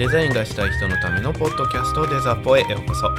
[0.00, 3.10] デザインがしたい人のためのポッドキャストデザポへようこそ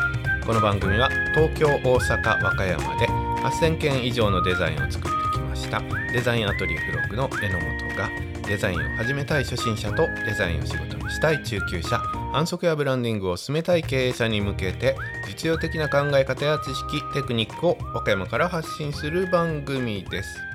[0.43, 5.79] この番組は東京大阪和歌山で8000件以上のデザインを作ってきました。
[6.11, 8.09] デザインアトリエフログの榎本が
[8.47, 11.99] デザインを始めたい初心者とデザインを仕事にしたい中級者。
[12.33, 14.95] 反則やブランディングを進めたい経営者に向けて
[15.27, 20.50] 実用的な考え方や知識テクニックを和歌山から発信する番組です。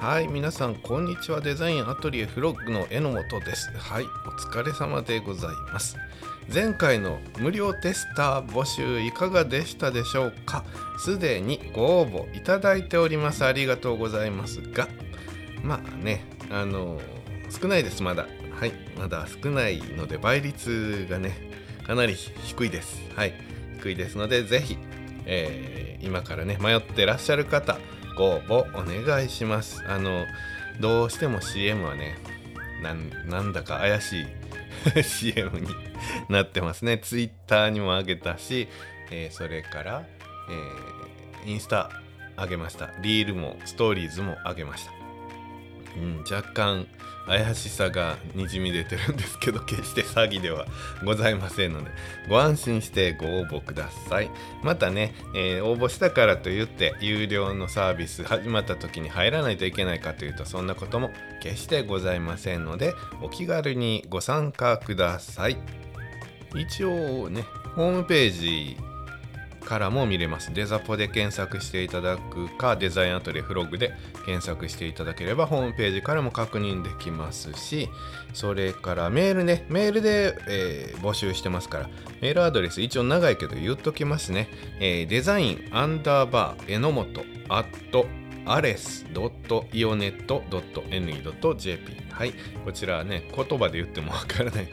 [0.00, 1.40] はい皆さんこんにちは。
[1.40, 3.70] デザインアトリエフロッグの榎本です。
[3.76, 5.96] はいお疲れ様でございます。
[6.52, 10.64] 前回の無料テスター募集いかがでしたでしょうか？
[10.98, 13.44] すでにご応募いただいております。
[13.44, 14.88] ありがとうございますが。
[15.62, 17.00] まあねあの
[17.48, 18.26] 少ないですまだ。
[18.58, 21.32] はいまだ少ないので倍率がね
[21.86, 23.00] かなり低いです。
[23.16, 23.32] はい
[23.80, 24.78] 低いですのでぜひ、
[25.26, 27.78] えー、今からね迷ってらっしゃる方
[28.16, 29.84] ご応募お願いします。
[29.86, 30.24] あの
[30.80, 32.16] どうしても CM はね
[32.82, 32.92] な
[33.40, 34.26] んだか怪しい
[35.02, 35.68] CM に
[36.28, 36.98] なってますね。
[36.98, 38.68] Twitter にもあげたし、
[39.10, 40.06] えー、それから、
[41.44, 41.90] えー、インスタ
[42.36, 42.90] あげました。
[43.00, 44.92] リールもストーリーズもあげました、
[45.96, 46.86] うん、若干
[47.26, 50.66] 怪しさがにじみ出てるんですけど決して詐欺では
[51.04, 51.90] ございませんので
[52.28, 54.30] ご安心してご応募ください。
[54.62, 65.56] またね、えー、応募したからといって有料のサービス始まった時に入らないといけないかというとそんなことも決してございませんのでお気軽にご参加ください。
[66.54, 67.42] 一応ね
[67.74, 68.76] ホームページ
[69.64, 70.52] からも見れます。
[70.52, 73.92] デザポで検索していただくか、デザインアトリエフログで
[74.24, 77.88] 検索していただければ、ホームページからも確認できますし、
[78.32, 81.88] それからメールね、メールで、えー、募集してますから、
[82.20, 84.48] メールアドレス一応長いけど言っときますね。
[84.80, 88.06] えー、デザインアンダーバー、えのもと、アット、
[88.46, 90.32] アレス .ionet.ne.jp
[92.10, 92.34] はい、
[92.64, 94.68] こちらはね、言葉で言ってもわからない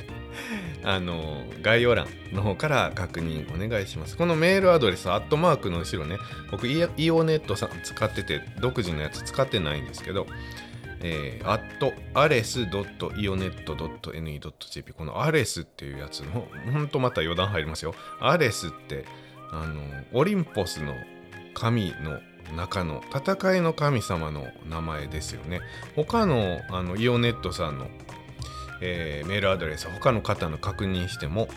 [0.83, 4.17] あの概要欄の方から確認お願いします。
[4.17, 6.17] このメールアドレス、アットマークの後ろね、
[6.49, 6.81] 僕、イ
[7.11, 10.27] オネットさん使ってて、独自のやつ使ってないんですけど、
[11.43, 13.23] アットアレス .ionet.ne.jp
[14.93, 17.95] このアレスっていうやつの、ほんとまた余談入りますよ。
[18.19, 19.05] アレスって、
[19.51, 19.81] あの、
[20.13, 20.93] オリンポスの
[21.53, 22.19] 神の
[22.55, 25.61] 中の戦いの神様の名前ですよね。
[25.95, 27.87] 他のあのイオネットさんの
[28.81, 31.47] えー、メールアドレス他の方の確認しても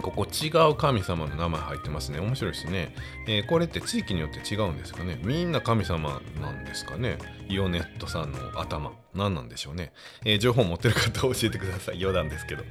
[0.00, 2.20] ここ違う神様の名前入ってますね。
[2.20, 2.94] 面白いですね。
[3.28, 5.18] えー、これって地域によって違うんですかね。
[5.22, 7.18] みんな神様なんですかね。
[7.48, 8.92] イオネットさんの頭。
[9.14, 9.92] 何なんでしょうね。
[10.24, 11.98] えー、情報持ってる方教えてください。
[12.00, 12.64] 余談ですけど。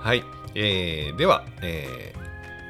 [0.00, 0.24] はい。
[0.54, 2.14] えー、では、え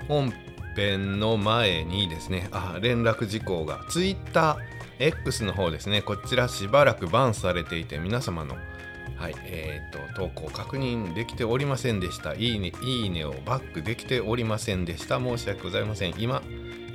[0.02, 0.32] ー、本
[0.74, 6.02] 編の前にですね、あ、連絡事項が TwitterX の方ですね。
[6.02, 8.56] こちらしばらくバンされていて、皆様の
[9.22, 12.34] はい、えっ、ー、と、投稿確認できておりませんでした。
[12.34, 15.20] いいね、いいねをバックできておりませんでした。
[15.20, 16.14] 申し訳ございません。
[16.18, 16.42] 今、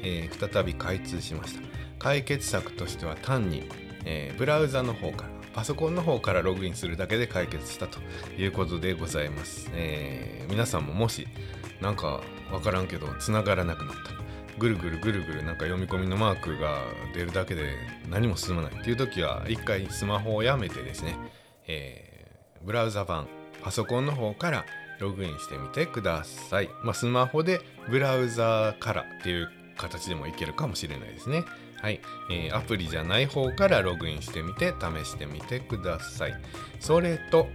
[0.03, 1.61] えー、再び開通しました。
[1.99, 3.69] 解決策としては単に、
[4.03, 7.99] えー、ブラウザの方から、パソコンの方からログインするだけで解決したと
[8.37, 9.69] いうことでございます。
[9.71, 11.29] え、皆さんももし、
[11.79, 12.19] なんか
[12.51, 14.11] わからんけど、繋がらなくなった。
[14.59, 16.81] ぐるぐるぐるぐるなんか読み込みのマークが
[17.13, 17.69] 出るだけで
[18.09, 21.15] 何も進まないっていう時は一回スマホをやめてですね、
[21.67, 22.06] え
[22.63, 23.27] ブラウザ版
[23.63, 24.65] パソコンの方から
[24.99, 26.69] ログインしてみてください。
[26.83, 31.43] まあ、スマホでブラウザからっていう形でもいけるかもしれないですね。
[31.79, 32.01] はい、
[32.31, 36.35] えー、アプリじゃない方からログインしてみて試してみてください。
[36.79, 37.47] それと、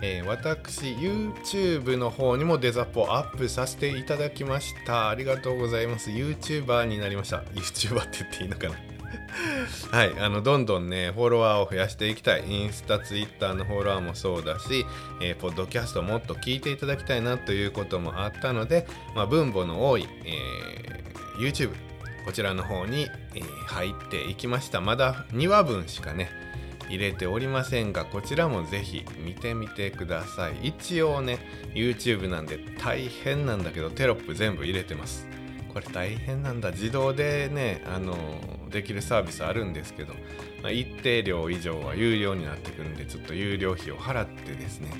[0.00, 5.08] えー、私 YouTube の方にもデザポアップさせていただきました。
[5.08, 6.10] ありがとうございます。
[6.10, 7.38] YouTuber になりました。
[7.54, 8.93] YouTuber って言っていいのかな？
[9.90, 12.44] はい、あのどんどんねフォロワーを増やしていきたい。
[12.48, 14.86] インスタツイッターのフォロワーもそうだし、
[15.20, 21.70] えー、ポッドキャストもっと聞いていただきたいなということもあったので、まあ、分母の多い、えー、YouTube
[22.24, 24.80] こちらの方に、えー、入っていきました。
[24.80, 26.30] まだ2話分しかね
[26.88, 30.68] 入れておりませんがこちらもぜひ見てみてください。
[30.68, 31.38] 一応ね
[31.74, 35.26] YouTube なんで大変なんだけどテロップ全部入れてます。
[35.74, 38.16] これ大変なんだ自動でねあの
[38.70, 40.14] できるサービスあるんですけど、
[40.62, 44.90] まあ、一定量以上は有料になってくるんでちょっと有料費を払ってですね、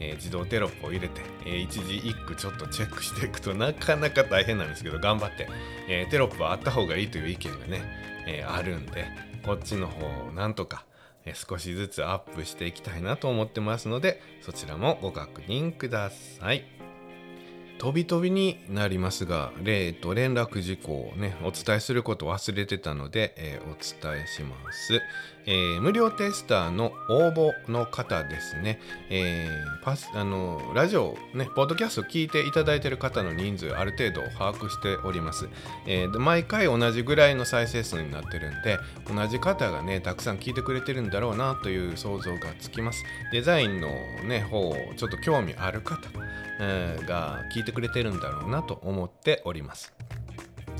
[0.00, 5.48] えー、自動テロップを入れて、えー、一時一句ちょっとチェックしていくとなかなか大変なんですけど頑張って、
[5.88, 7.82] えー、テロップはあった方がいいという意見がね、
[8.26, 9.06] えあるんで
[9.44, 10.84] こっちの方をなんとか
[11.32, 16.73] 少しずつアップしていきたいなと思ってますのでそちらもご確認ください。
[17.78, 25.00] 飛び飛びになりますが、例と連絡事項をね、お伝えすることを忘れてたので、えー、お伝えします。
[25.46, 28.80] えー、無料テスターの応募の方ですね、
[29.10, 35.48] えー、パスあのラジオ、ね、ポッドキャストを聞いていただいている方の人数ある程度把握しております、
[35.86, 43.04] えー、毎回同じぐらいの再生数になってるんで同じ方がねたくさん聞いてくれてるんだろうなという想像がつきます。
[43.32, 43.88] デザインの
[44.26, 46.08] ね方ちょっと興味ある方、
[46.58, 49.94] が聞いてくれてるんだろうなと思っております。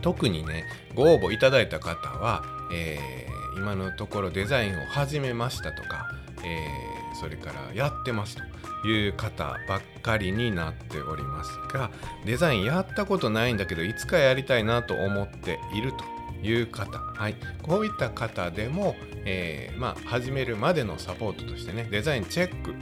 [0.01, 6.11] 特にねご応募いただいた方は、えー今のところデザインを始めましたとか、
[6.45, 8.37] えー、それからやってます
[8.83, 11.91] という方ばっかりになっておりますが
[12.25, 16.05] デザインやったことないんだけどいつかやりたいなと思っていると
[16.47, 22.75] いう方、はい、こういった方でも、えー、まあ、始めるまでのサポートとしてねデザインチェック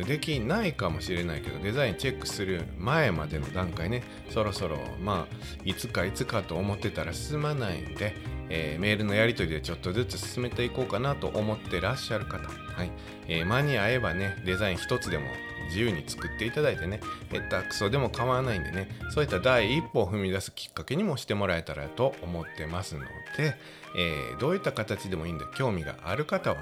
[0.00, 4.02] できないかもしれないけどデザインチェックする前までの段階ね。
[4.30, 8.14] そろそろまあいつかいつかと思ってたら進まないんで、
[8.48, 12.90] えー、メールのやり取りでちょっとずつ進めていこうかなと思ってらっしゃる方、はい。
[13.28, 15.26] えー、間に合えばねデザイン一つでも
[15.68, 17.00] 自由に作っていただいてね。
[17.30, 18.88] 下手くそでも構わないんでね。
[19.10, 23.02] そういった第一歩を踏み出すきっかけにもしてもらえたらと思ってますの
[23.36, 23.54] で、
[23.96, 26.56] えー、どういった形でもいいんで興味がある方は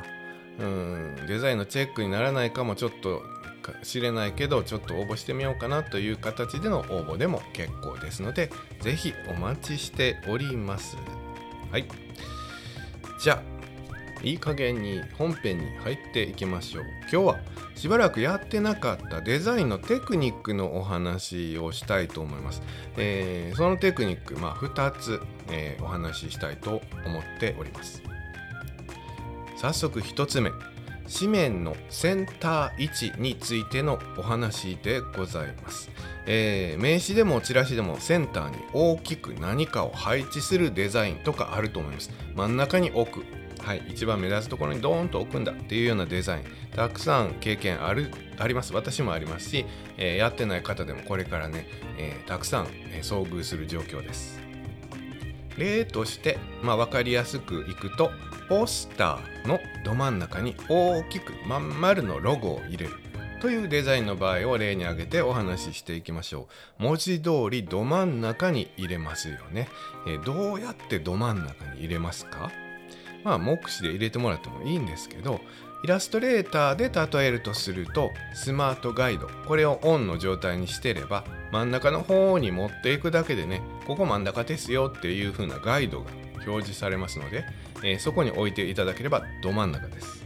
[0.60, 1.26] うん。
[1.26, 3.22] デザインのチェックにならないかもちょっと
[3.82, 10.96] 知れないけどちょっと応募してみようかなという形での応募でも結構ですので是非お待ちしております。
[11.70, 11.86] はい。
[13.20, 13.60] じゃあ
[14.22, 16.84] いい加減に本編に入っていきましょう。
[17.10, 17.38] 今日は
[17.74, 22.62] しばらくやってなかったデザインのテクニックのお話をしたいと思います、
[22.98, 28.09] えー、そのテクニック、まあ、2つ、えー、お話ししたいと思っております。
[29.60, 30.52] 早速1つ目。
[31.06, 35.90] 紙面のセンター位置についてのお話でございます、
[36.24, 42.10] えー、名刺でもチラシでもセンターに大きく何かを配置するデザインとかあると思います。
[42.34, 43.24] 真ん中に置く。
[43.62, 46.44] はい、一番目立つところにドーンと置くんだっていうようなデザイン。
[46.74, 48.72] たくさん経験あるあります。
[48.72, 49.66] 私もありますし、
[49.98, 51.66] えー、やってない方でもこれからね、
[51.98, 54.39] えー、たくさん、え遭遇する状況です。
[55.56, 58.10] 例として、まあ、分かりやすくいくと
[58.48, 62.92] ポスターのど真ん中に大きくまん丸のロゴを入れる。
[63.40, 66.48] というデザインの場合を例に挙げてお話ししていきましょ
[66.78, 66.82] う。
[66.82, 69.68] 文字通りど真ん中に入れますよね、
[70.06, 72.50] え、どうやってど真ん中に入れますか？
[73.24, 75.40] まあ目視で入れてもらってもいいんですけど
[75.84, 79.28] イラストレーターで例えるとするとスマートガイド。
[79.46, 86.10] これをオンの状態にしてれば真ん中の方に持っていくだけでねここ真ん中ですよっていう風なガイドが
[86.46, 87.44] 表示されますので
[87.82, 90.24] えー、そこに置いていただければど真ん中です。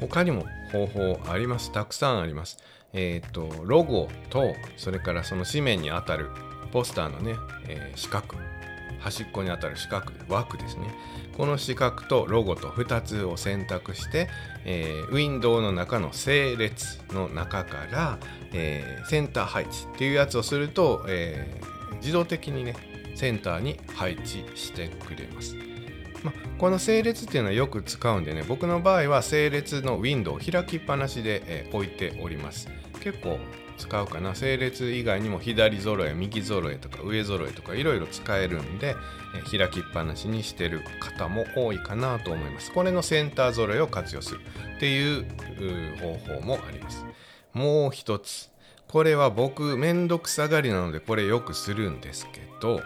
[0.00, 1.72] 他にも方法あります。
[1.72, 2.58] たくさんあります。
[2.92, 6.30] えっ、と、ロゴと、それからその紙面にあたる
[6.72, 7.36] ポスターのね、
[7.68, 8.36] えー、四角、
[9.00, 10.94] 端っこにあたる四角、枠ですね。
[11.36, 14.28] この四角とロゴと2つを選択して、
[14.64, 18.18] えー、ウィンドウの中の整列の中から、
[18.52, 22.74] えー、センター配置っていうやつをすると、えー、自動的にね、
[23.14, 25.56] センターに配置してくれます。
[26.22, 32.68] まこの整列っていうのはよく使うんでね僕の場合は整列のウィンドウを開きっぱなしで、え、置いております
[33.02, 33.38] 結構
[33.76, 34.34] 使うかな。
[34.34, 38.96] 整列以外にも左揃え右揃えとか上揃えとかいろいろ使えるんで、
[39.50, 42.72] 開きっぱなしにしてる方も多いかなと思います。
[42.72, 44.40] これのセンター揃えを活用する
[44.76, 45.26] っていう
[45.98, 47.04] 方法もあります。
[47.52, 48.50] もう一つ。
[48.88, 52.82] これは僕めんどくさがりなのでこれよくするんですけど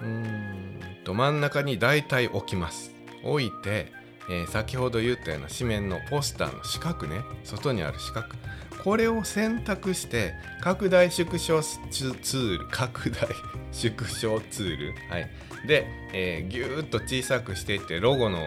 [0.00, 2.92] うーんと真ん中に大体置きます。
[3.22, 3.92] 置いて、
[4.30, 7.20] えー、先ほど言ったような紙面のポスターの四角ね。
[7.44, 8.28] 外にある四角。
[8.84, 13.28] これを選択して拡大縮小ツール拡大
[13.72, 15.28] 縮小ツール、はい、
[15.66, 18.38] で、えー、ギューッと小さくしていってロゴの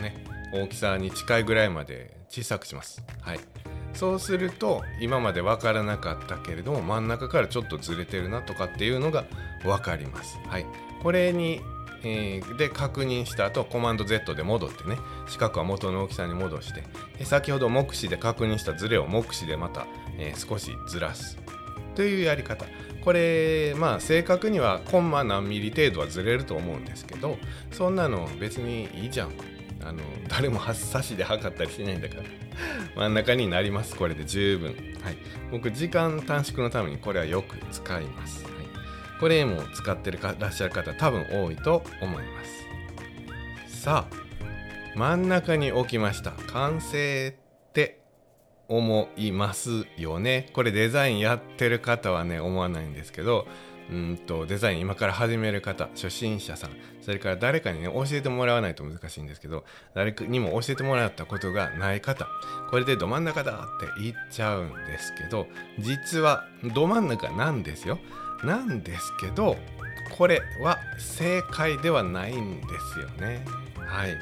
[0.00, 3.02] ね大きさに近いぐらいまで小さくします。
[3.20, 3.40] はい、
[3.94, 9.24] そうすると今まで分からなかったけれども真ん中からちょっとずれてるなとかっていうのが
[9.62, 10.38] 分かります。
[10.48, 10.66] はい、
[11.02, 11.60] これに
[12.06, 14.96] えー、で確認した後コマンド Z で戻ってね
[15.26, 16.84] 四角は元の大きさに戻して
[17.18, 19.86] で先ほど目視で確認したズレを目視でまた、
[20.18, 21.36] えー、少しずらす。
[21.96, 22.66] というやり方。
[23.02, 27.38] これまあ正確にはコンマ何ミリ程度はずれると思うんですけど
[27.70, 29.32] そんなの別にいいじゃん。
[29.84, 32.22] あの誰も差しで測ったりしないんだから。
[32.96, 33.94] 真ん中になります。
[33.96, 34.68] これで十分。
[35.02, 35.16] はい。
[35.50, 38.55] 僕時間短縮のためにこれはよく使います。
[39.20, 42.44] これも使ってるらっしゃる方多分多いと思いま
[43.66, 43.82] す。
[43.82, 44.16] さあ
[44.96, 46.32] 真ん中に置きました。
[46.32, 48.00] 完成って
[48.68, 50.50] 思いますよね。
[50.52, 53.46] これデザインやってる方はね思わないんですけど
[53.90, 56.70] うんとデザイン今から始める方初心者さん。
[57.00, 62.26] それから誰かにね教えてもらわないと難しいんですけど誰にも教えてもらったことがない方
[62.68, 65.46] これでど真ん中だって言っちゃうんですけど
[65.78, 66.44] 実は
[66.74, 68.00] ど真ん中なんですよ。
[68.44, 69.56] なんですけど
[70.16, 73.44] これは正解ではないんですよね。
[73.76, 74.16] はい。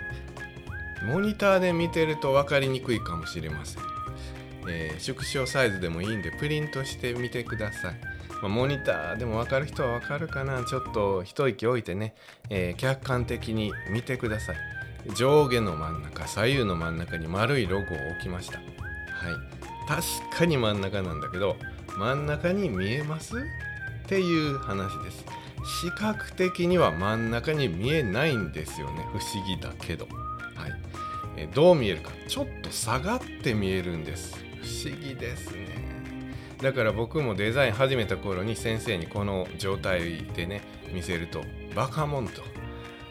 [1.07, 3.83] モニターで見てると分かりにくいかもしれません、
[4.67, 7.95] えー、縮小サイズでもいいんでプリントしてみてください。
[8.41, 10.65] まあ、モニターでも分かる人は分かるかな。
[10.65, 12.15] ちょっと一息置いてね、
[12.49, 14.57] えー、客観的に見てください。
[15.15, 18.59] 上下の真ん中左右の真ん中に丸いロゴを置きました。
[18.59, 18.65] はい。
[19.87, 21.57] 確かに真ん中なんだけど
[21.99, 23.35] 真ん中に見えます？
[24.05, 25.25] っていう話です。
[25.65, 29.07] 視覚的には真ん中に見えないんですよね。
[29.13, 30.07] 不思議だけど。
[30.55, 30.73] はい、
[31.37, 32.11] えどう見えるか。
[32.29, 34.37] ちょっと下がって見えるんです。
[34.63, 35.85] 不思議ですね。
[36.61, 41.43] だから僕もデザイン始めた頃に先生にこの状態でね見せると
[41.75, 42.43] バカモンと、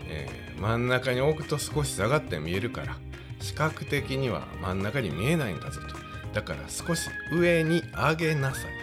[0.07, 2.97] えー、真ん中に置くと少し下がって見えるから
[3.39, 5.95] 視覚的には真ん中に見えないんだぞと。
[6.33, 8.82] だから少し上に上げなさい。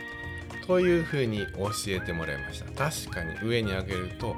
[0.66, 2.90] というふうに教えてもらいました。
[2.90, 4.34] 確かに上に上げると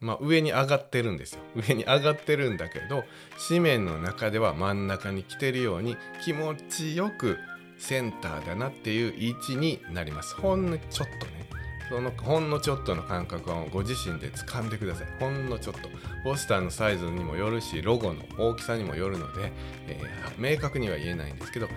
[0.00, 1.40] まあ上に上がってるんですよ。
[1.54, 3.04] 上に上がってるんだけど
[3.48, 7.38] 紙面の中では真ん中に来てるように気持ちよく
[7.78, 10.34] センターだなっていう位置になります。
[10.36, 11.46] ほんのちょっとね。
[11.88, 15.06] そのほんのちょっとの感覚はご自身で掴んでください。
[15.20, 15.88] ほんのちょっと。
[16.24, 19.52] ポスターのサイズにもよるしロゴの大きさにもよるので、
[19.86, 21.68] えー、明確には言えないんですけど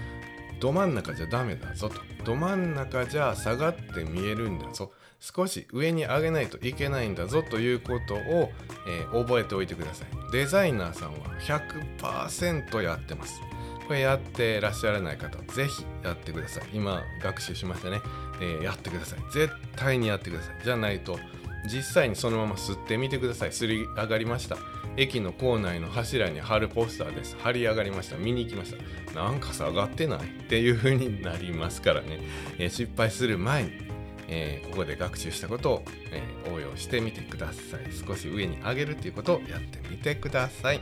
[0.59, 2.01] ど真ん中じゃダメだぞと。
[2.23, 4.91] ど真ん中じゃ下がって見えるんだぞ。
[5.19, 8.51] 少し上に上げないといけないんだぞということを、
[8.87, 10.07] えー、覚えておいてください。
[10.31, 13.41] デザイナーさんは100%やってます。
[13.87, 16.63] これやってらっしゃらない方ぜひやってください。
[16.73, 18.01] 今学習しましたね、
[18.39, 19.19] えー、やってください。
[19.31, 20.63] 絶対にやってください。
[20.63, 21.19] じゃないと
[21.65, 23.51] 実際にそのまま吸ってみてください。
[23.51, 24.57] すり上がりました。
[24.97, 27.37] 駅の構内の柱に貼るポスターです。
[27.37, 28.17] 貼り上がりました。
[28.17, 29.13] 見に行きました。
[29.13, 32.19] なんか下がってないっていう風になりますからね、
[32.57, 33.89] えー、失敗する前に
[34.29, 37.91] えー、ここで学習したことを、えー、応用してみてください。
[37.91, 40.79] 少し上に上げるっていうことをやってみてください。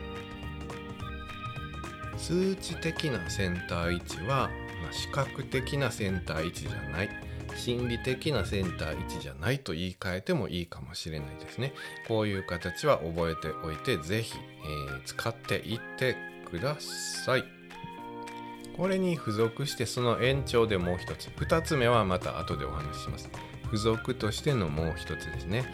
[2.18, 4.50] 数値的なセンター位置は、
[4.84, 7.10] まあ、視覚的なセンター位置じゃない。
[7.58, 11.74] 心理的なセンター位置じゃないと言い換えてもいいかもしれないですね。
[12.08, 16.16] こういう形は覚えておいて是非、えー、使っていって
[16.50, 17.44] ください。
[18.76, 21.28] これに付属してその延長でもう一つ。
[21.30, 23.30] 2つ目はまた後でお話しします。
[23.66, 25.66] 付属としてのもう一つですね、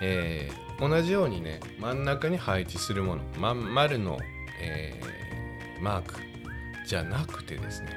[0.00, 4.18] えー、同じようにね真ん中に配置するものまん丸の、
[4.60, 5.22] えー
[5.82, 6.14] マーク
[6.86, 7.88] じゃなくてですね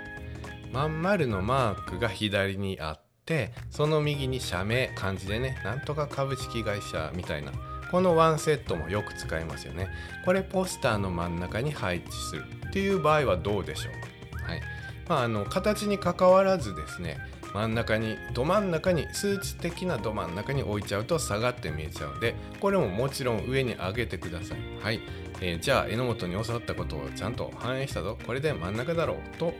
[0.74, 7.52] まん丸のマークが左にあってその右に社名漢字でねなんとか株式会社みたいな
[7.92, 9.88] このワンセットもよく使いますよね。
[10.26, 14.62] これポスターの真ん中に配置するっていう場合はどうでしょうはい。
[15.08, 17.20] まあ、あの形にかかわらずですね
[17.54, 24.58] 真ん中にど真ん中に数値的など真ん中に置いちゃうと下がって見えちゃうのでこれももちろん上に上げてください。
[24.82, 25.00] はい。
[25.42, 28.18] えー、じゃあ榎本に教わったことをちゃんと反映したぞ。
[28.26, 29.54] これで真ん中だろうと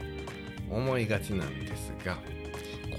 [0.70, 2.18] 思いがちなんですが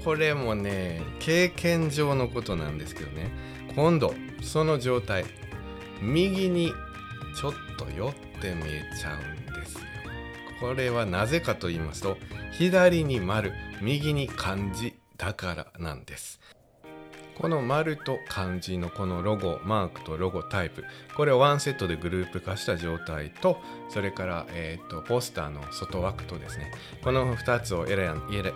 [0.03, 3.29] これもね経験上のことなんですけどね。
[3.75, 5.25] 今度その状態
[6.01, 6.71] 右に
[7.39, 9.79] ちょっと寄って見えちゃうんですよ。
[10.59, 12.17] これはなぜかと言いますと
[12.53, 13.51] 左に丸
[13.81, 16.39] 右に漢字だからなんです。
[17.37, 20.83] この丸と漢字のこのロゴマークとロゴタイプ。
[21.15, 26.71] これをワンセットでグループ化した状態とそれから、えーと、ポスターの外枠とですね。
[27.03, 28.53] この2つを選んで、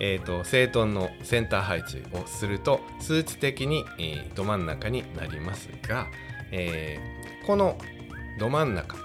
[0.00, 6.06] えーと、整頓のセンター配置をすると数値的に、えー、ど真ん中になりますが、
[6.50, 7.76] えー、この
[8.38, 8.96] ど真ん中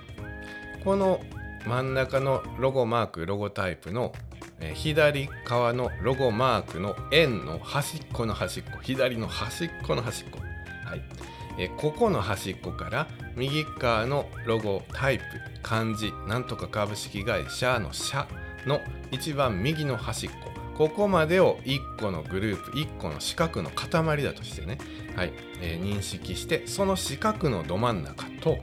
[0.84, 1.20] この
[1.66, 4.14] 真ん中のロゴマークロゴタイプの
[4.74, 10.40] 左側のロゴマークの円の端っこの端っこ左の端っこの端っこ、
[10.86, 11.02] はい。
[11.60, 15.24] えここの端っこから右側のロゴタイプ
[15.64, 18.28] 漢字なんとか株式会社の社
[18.66, 18.80] の
[19.12, 20.52] 一番右の端っこ。
[20.76, 24.78] ここまでを1個のグループ1個の四角の塊だとしてね、
[25.16, 25.34] はい。
[25.62, 28.58] えー、認識してその四角のど真ん中と、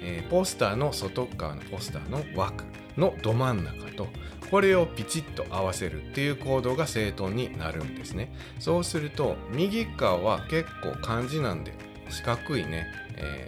[0.00, 2.64] えー、ポスターの外側のポスターの枠
[2.96, 4.08] のど真ん中と
[4.50, 8.32] これをピチッと合わせるっていう行動が整頓になるんですね。
[8.58, 11.72] そうすると右側は結構漢字なんで
[12.08, 12.86] 四角いね、
[13.16, 13.46] え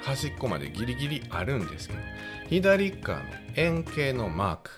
[0.00, 2.00] ー、端っこまでギリギリあるんですけど
[2.48, 3.24] 左側の
[3.56, 4.70] 円形のマーク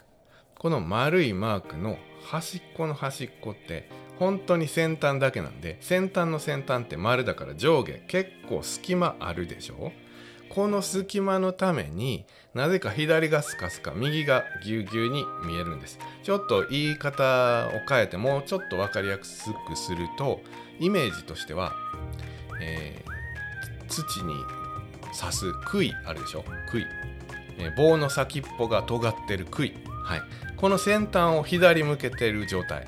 [0.59, 9.93] この丸いマークの端っこの端っこって本当に先端だけなんで先端の先端って丸だから上下結構隙間あるでしょ。
[10.55, 15.99] この隙間のためになぜか左がスカスカ右がぎゅうぎゅうに見えるんです。
[16.23, 20.41] ちょっと言い方を変えてもうちょっと分かりやすくすると
[20.79, 21.73] イメージとしては、
[22.61, 24.35] えー、土に
[25.19, 26.45] 刺す杭あるでしょ？
[26.71, 26.85] 杭、
[27.59, 29.73] えー、棒の先っぽが尖ってる杭、
[30.05, 30.23] はい、
[30.59, 32.87] この先端を左向けてる状態。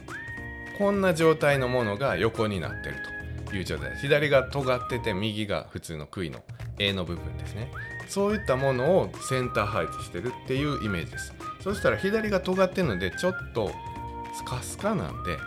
[0.76, 2.96] こんな状態のものが横になってる
[3.48, 3.88] という状態。
[3.88, 6.42] です左が尖ってて右が普通の杭の。
[6.78, 7.70] A の部分ですね。
[8.08, 11.34] そういったものをセンター配置してるっていうイメージです。
[11.62, 13.70] そしたら左が尖ってるのでちょっと
[14.36, 15.38] スカスカなんで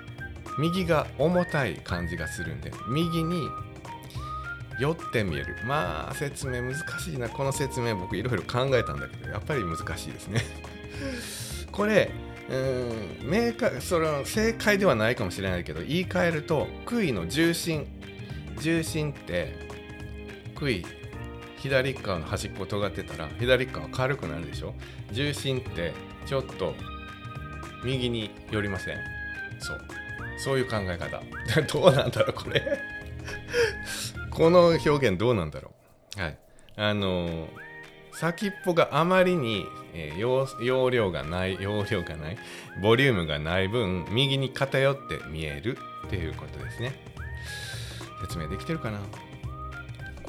[0.57, 3.47] 右が重たい感じがするんで右に
[4.79, 5.57] 寄って見える。
[5.65, 7.29] まあ説明難しいな。
[7.29, 10.41] この説明僕いろいろ考えたんだけどやっぱり難しいですね。
[11.71, 12.11] これ
[12.49, 12.55] う
[13.25, 17.87] ん明確それは正解ではないかもしれないけど言い換えると杭の重心。
[18.59, 19.53] 重心って
[20.55, 20.83] 杭。
[21.57, 24.73] 左側の端っこ尖ってたら左側軽くなるでしょ？
[25.11, 25.93] 重心って
[26.25, 26.73] ちょっと
[27.83, 28.97] 右に寄りません？
[29.59, 29.81] そう。
[30.39, 31.21] そういう考え方。
[31.73, 32.79] どうなんだろうこれ。
[34.29, 35.71] この表現どうなんだろ
[36.17, 36.21] う？
[36.21, 36.37] はい。
[36.75, 37.49] あのー、
[38.13, 42.37] 先っぽがあまりに、えー、容量がない容量がない
[42.81, 46.93] ボリュームがない分右に偏って見えるっていうことですね。
[48.21, 48.99] 説明できてるかな？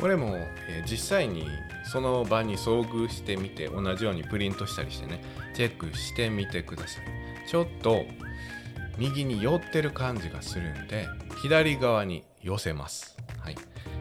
[0.01, 0.37] これも、
[0.69, 1.47] えー、実際に
[1.85, 5.21] その場に遭遇してみて同じようにプリントしたりしてね
[5.55, 7.05] チェックしてみてください。
[7.49, 8.05] ちょっと
[8.99, 11.07] 右に寄ってる感じがするんで
[11.43, 13.57] 左側に寄せます、はい。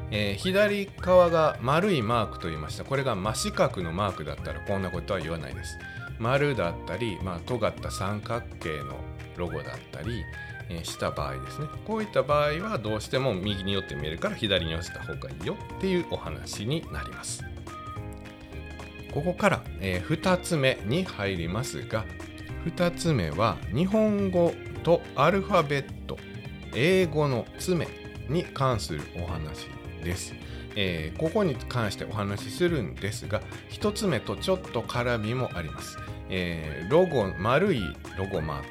[0.09, 2.83] えー、左側が丸いマークと言いました。
[2.83, 5.77] これが真四角のマークだったらこんなことは言わないです。
[6.19, 8.95] 丸だったり、まあ、尖った三角形の
[9.35, 10.23] ロゴだったり、
[10.83, 17.43] した場合ですねこういった場合はどうしても右に寄って見えるから左に寄せた方がいいよっていうお話になります
[19.13, 22.05] ここから、えー、2つ目に入りますが
[22.65, 24.53] 2つ目は日本語
[24.83, 26.17] とアルファベット
[26.73, 27.87] 英語の詰め
[28.29, 29.67] に関するお話
[30.03, 30.33] です。
[30.75, 35.97] えー、ここに関してお話しするんですが1つ目とちょっと絡みもあります。
[36.29, 37.81] えー、ロゴ丸い
[38.17, 38.67] ロゴマーク、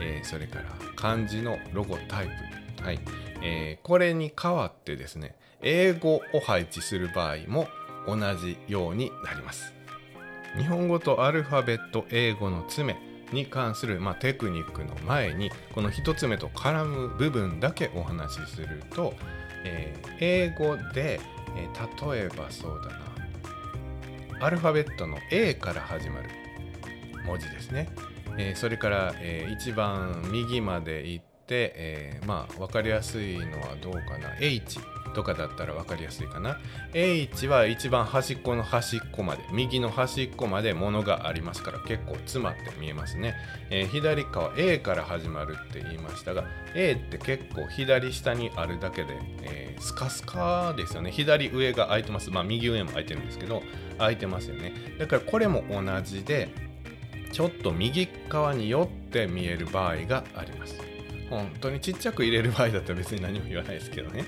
[0.00, 0.64] えー、それから
[0.96, 2.28] 漢字のロゴタイ
[2.78, 3.00] プ、はい。
[3.42, 7.68] えこれに代わってですね英語を配置する場合も
[8.06, 9.72] 同じようになります。
[10.56, 12.98] 日本語とアルファベット英語の詰め
[13.32, 19.14] に関する、まあ、テクニックの前にこの1つ目と絡む部分だけお話しすると、
[19.64, 21.20] えー、英語で、
[21.56, 24.46] えー、例えばそうだな。
[24.46, 26.28] アルファベットの A から始まる
[27.24, 27.88] 文字ですね、
[28.38, 34.36] えー、それから、え一番右まで行って、えまあ分かりやすいのはどうかな。
[34.40, 34.78] H
[35.16, 36.58] とかだったら分かりやすいかな。
[36.92, 43.34] H は一番端っこの端っこまで右の端っこまでものがありますから結構詰まって見えますね、
[43.70, 46.44] えー、左側 A から始まるって言いましたが
[46.74, 51.10] A って結構左下にあるだけで、えー、スカスカですよね。
[51.10, 52.30] 左上が空いてます。
[52.30, 53.62] まあ右上も空いてるんですけど
[53.96, 54.74] 空いてますよね。
[54.98, 56.50] だからこれも同じで
[57.36, 60.80] ちょっと右側に寄って見える場合があります。
[61.28, 64.24] 本当にちっちゃく入れる場合だったら別に何も言わないですけどね。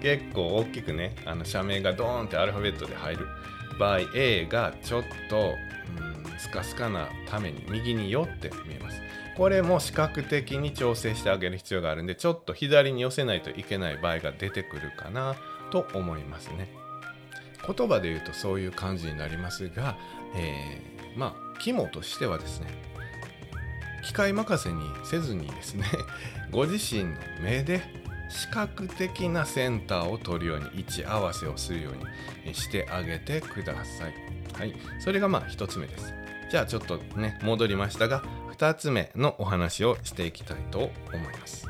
[0.00, 3.26] 結構大きくねあの社名がドーンってアルファベットで入る
[3.80, 5.54] 場合 A がちょっと、
[6.28, 9.02] うん、スカスカなために右に寄って見えます。
[9.36, 15.34] これも視覚的に調整してあげる必要があるんでちょっと左に寄せないといけない場合が出てくるかな
[15.72, 16.68] と思いますね。
[17.66, 19.96] 言葉で言うとそういう感じになりますが、
[20.36, 22.68] えー、まあ肝としてはですね
[24.04, 25.86] 機械任せにせずにですね
[26.50, 27.82] ご自身の目で
[28.28, 34.14] 視覚的なセンターを取るように位置合わせをするようにしてあげてください。
[34.58, 36.14] はい、それがまあ1つ目です。
[36.50, 38.22] じゃあちょっとね戻りましたが
[38.58, 41.66] 2つ目のお話をしていきたいと思います。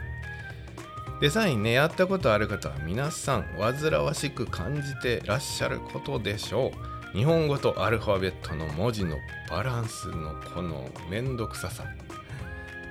[1.20, 6.91] デザインねやったことある方は皆さん煩わしく感じてらっしゃることでしょう。
[7.12, 9.18] 日本語とアルファベットの文字の
[9.50, 11.84] バランスのこのめんどくささ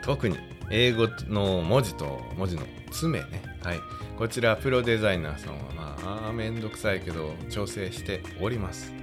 [0.04, 0.38] 特に
[0.70, 3.42] 英語の文字と文字の詰めね。
[3.64, 3.80] はい。
[4.18, 8.94] こちら、プロデザイナーさんは、まあ、めんどくさいけど、調整しております。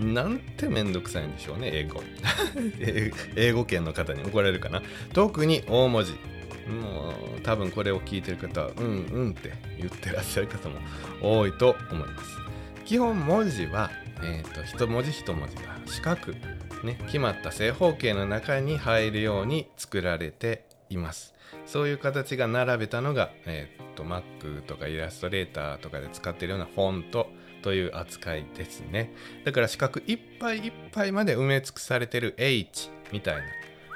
[0.00, 2.02] なんてめんどくさいんでしょうね、 英語。
[3.36, 4.82] 英語圏の方に怒られるかな。
[5.12, 6.12] 特に大文字。
[6.68, 10.80] もう、多分これを聞いてる方は、うんうんって言ってらっしゃる方も
[11.20, 12.30] 多いと思います。
[12.84, 13.90] 基本文字は、
[14.22, 16.32] え、ー、と、一文字一文字が四角
[16.82, 21.34] ね、決まった正方形の中に入るように作られています。
[21.64, 27.28] そういう形が並べたのが、えー、っと Mac とかイラストレーターとかで使っているようなフォント
[27.62, 29.12] という扱いですね。
[29.44, 33.42] だから四角いっぱいいっぱいまで埋め尽くされてる H みたいな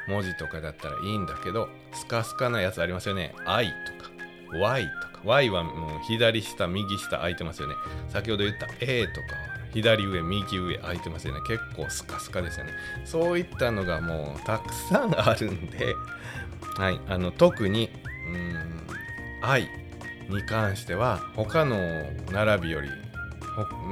[0.08, 3.34] 文字とかだったらいいんだけどスカスカなやつありますよね。
[3.46, 4.10] I とか
[4.58, 5.10] Y とか。
[5.24, 7.74] Y はもう左下右下空いてますよね。
[8.08, 11.40] 先ほど言った A とか左上右上空いてますよね。
[11.46, 12.72] 結構スカスカですよね。
[13.04, 15.94] そういったのがもうたくさんあるんで
[16.76, 17.90] はいあの特に
[18.28, 18.86] うん
[19.42, 19.68] 愛
[20.28, 21.78] に関しては他の
[22.30, 22.88] 並びより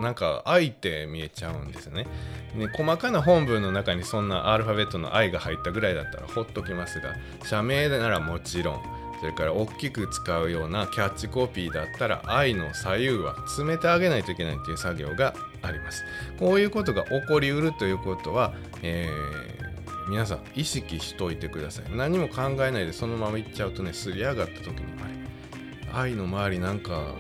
[0.01, 2.07] なんか愛って見えちゃうんですよね。
[2.55, 7.14] ね細かな本文の中にそんなアルファベットの愛が入ったぐらいだったらほっときますが
[7.45, 16.05] 社名ならもちろんそれから大きく使うようなキャッチコピーだったら愛の左右は詰めてあげないといけないという作業があります。
[16.39, 21.85] こういうことが起こりうるということは、えー、皆さん意識しといてください。
[21.97, 27.15] 何も考えないでそのままいっちゃうとね、すり上がった時にあれ、愛の周りなんか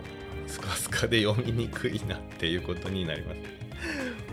[0.46, 3.38] スカスカで読みにくいなっていうことになります。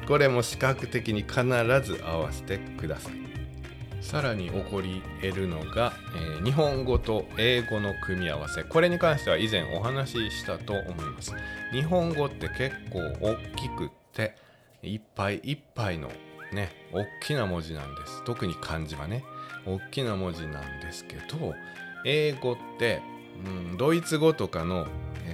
[0.07, 1.41] これも視覚的に必
[1.81, 3.24] ず合わせてください。
[4.05, 8.63] さらに起こり得るのが、えー、日本語と英語の組み合わせ。
[8.63, 11.33] これに関しては以前お話ししたと思います。
[11.73, 14.35] 日本語って結構大きくって
[14.83, 16.09] いっぱいいっぱいの
[16.53, 18.23] ね大きな文字なんです。
[18.23, 19.25] 特に漢字はね。
[19.65, 21.55] 大きな文字なんですけど
[22.05, 23.01] 英語って、
[23.43, 24.85] うん、ドイツ語とかの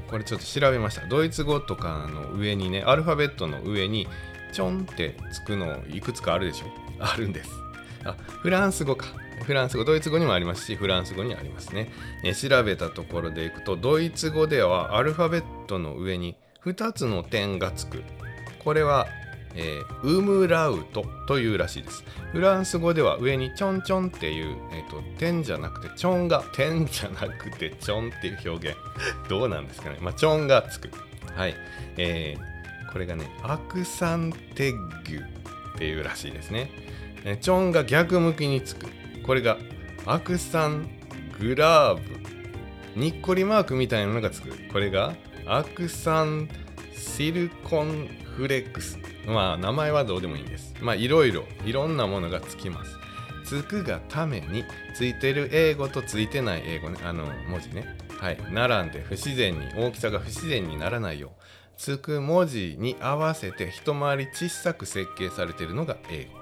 [0.09, 1.05] これちょっと調べました。
[1.07, 4.07] ドイツ語とかの上にねアルファベットの上に
[4.53, 6.67] ちょんってつくのいくつかあるでしょ？
[6.99, 7.60] あるんです。
[8.03, 9.07] あフランス語か。
[9.43, 11.91] フランス語ドイツ語にもありますしフランス語にありますね、
[12.23, 18.03] え調べたところでいくとドイツ語ではアルファベットの上に2つの点がつく。
[18.59, 19.07] これは、
[19.55, 22.03] えー、ウムラウトというらしいです。
[22.31, 28.77] フランス語では上にちょんちょんっていう、えーと、点じゃなくてちょんが点じゃなくてちょんっていう表現。
[29.27, 29.97] どうなんですかね。
[29.99, 30.89] まあちょんがつく。
[31.35, 31.55] はい、
[31.97, 36.69] えー、これがねアクサンテッギュっていうらしいですね。
[37.25, 38.87] えチョンが逆向きにつく。
[39.23, 39.57] これが
[40.05, 40.89] アクサン
[41.39, 42.01] グラー
[42.95, 42.99] ブ。
[42.99, 44.51] にっこりマークみたいなのがつく。
[44.71, 46.49] これがアクサン
[46.95, 48.99] シルコンフレックス。
[49.25, 50.73] まあ名前はどうでもいいんです。
[50.81, 52.97] まあいろいろいろんなものがつきます。
[53.45, 54.63] つくがために
[54.95, 56.99] ついてる英語とついてない英語ね。
[57.03, 57.97] あの文字ね。
[58.19, 58.37] はい。
[58.51, 61.41] 並んで不自然に大きさが不自然にならないよう
[61.77, 66.40] つく文字に合わせて一回り小さく設計されているのが英語。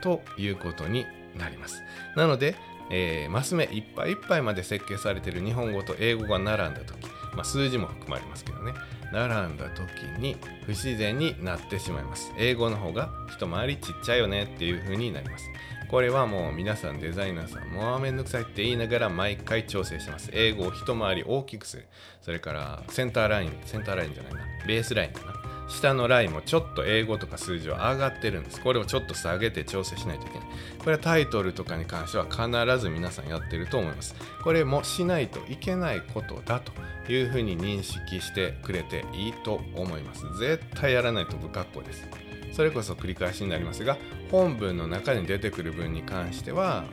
[0.00, 1.82] ということになります。
[2.16, 2.54] なので、
[2.90, 8.72] えー、マス目いっぱいいっぱいまで設計されている日本語と英語が並んだ時、まあ、数字も含まれますけどね。
[9.12, 12.32] 並んだ時に不自然になってしまいます。
[12.36, 15.48] 英語の方が一回りちっちゃいよねっていう風になります。
[15.90, 20.30] これはもう皆さんデザイナーさんもうめんどくさいって言いながら毎回調整してます。
[20.32, 21.86] 英語を一回り大きくする。
[22.22, 24.40] それからセンターラインセンターラインじゃないな。
[24.66, 25.39] ベースラインかな。
[25.70, 28.60] 下のラインもちょっと英語とか数字は上がってるんです。
[28.60, 30.48] これをちょっと下げて調整しないといけない。
[30.78, 34.14] これはタイトルとかに関しては必ず皆さんやってると思います。
[34.42, 36.72] これもしないといけないことだと
[37.10, 40.26] いうふうに認識してくれていいと思います。
[40.38, 42.06] 絶対やらないと不格好です。
[42.52, 43.96] それこそ繰り返しになりますが、
[44.30, 46.84] 本文の中に出てくる文に関しては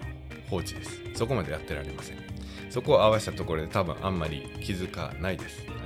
[0.49, 1.01] 放置です。
[1.15, 2.17] そこまでやってられません。
[2.69, 5.76] そこを合わせたところで多分あんまり気づかないです。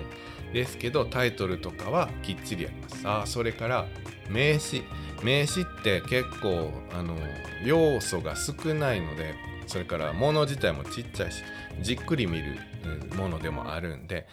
[0.54, 3.08] ですけどタイトルとかはきっちりやります。
[3.08, 3.88] あそれから
[4.30, 4.84] 名詞。
[5.24, 7.16] 名詞って結構あの
[7.64, 9.36] 要素が少ないので
[9.68, 11.44] それから物自体もちっちゃいし
[11.80, 12.58] じっくり見る
[13.16, 14.28] ものでもあるんで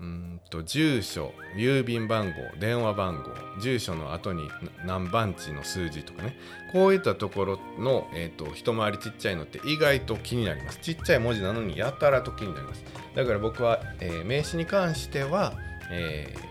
[0.00, 3.30] うんと住所郵便番号電話番号
[3.60, 4.48] 住所の後に
[4.84, 6.36] 何番地の数字とかね。
[6.72, 10.78] こういったところの、えーと、一回りちっちゃいのって意外と気になります。
[10.80, 12.84] ちっちゃい文字なのにやたらと気になります。
[13.14, 15.54] だから僕は、えー、名詞に関しては、
[15.90, 16.44] えー、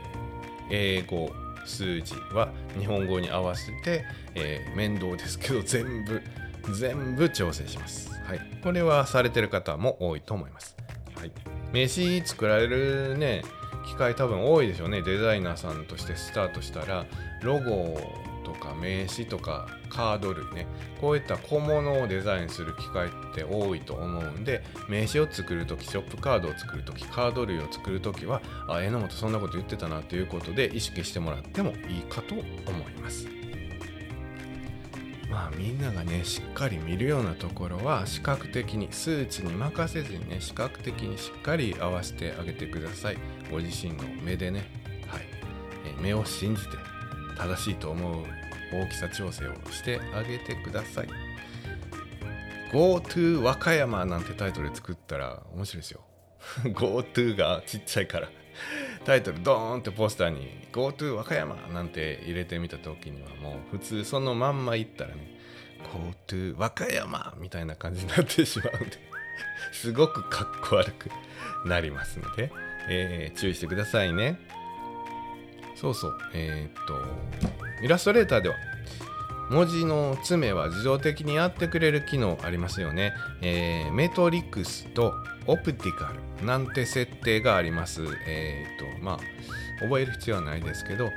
[0.70, 1.34] 英語
[1.66, 6.22] 数字は日本語に合わせて、えー、面倒ですけど全部
[6.74, 10.76] 全部調整します、はい、これはされてる方も多いと思います、
[11.16, 11.53] はい。
[11.74, 13.44] 名刺作られるね
[13.86, 17.06] 機会多分多いでしょうねデザイナーさんとしてスタートしたら
[17.42, 18.00] ロゴ
[18.44, 20.68] とか名刺とかカード類ね
[21.02, 32.44] こういった小物をデザインする機会って多いと思うんで名刺を作る時ショップカードを作る時カード類を作る時はあ榎本そんなこと言ってたなということで意識してもらってもいいかと思
[32.90, 33.43] います。
[35.34, 43.18] まあみんながねしっかり見るようなところは視覚的に数値に任せずにね視覚的にしっかり合わせてあげてください。
[43.50, 44.70] ご自身の目でね、
[45.08, 45.22] はい。
[45.88, 46.78] え目を信じて
[47.36, 48.24] 正しいと思う
[48.72, 51.08] 大きさ調整をしてあげてください。
[52.72, 56.02] GoTo 和歌山なんてタイトル作ったら面白いですよ。
[56.64, 58.30] GoTo がちっちゃいから。
[59.06, 65.38] タイトルドーンってポスターに GoTo 和歌山なんて入れてみた時にはもう普通そのまんま行ったらね
[66.28, 68.98] GoTo 和歌山みたいな感じになってしまうんで
[69.74, 71.10] すごくかっこ悪く
[71.66, 72.52] なりますので、
[72.90, 74.40] えー、注意してくださいね。
[75.76, 77.02] そうそうえー、っと
[77.82, 78.56] イラストレーターでは
[79.50, 85.14] 文字の詰めは自動的にやってくれる機能ありますよね、えー、メトリクスと
[85.46, 86.33] オプティカル。
[86.44, 89.20] なんて設定がありますえー、とまあ
[89.82, 91.10] 覚える必要はないですけど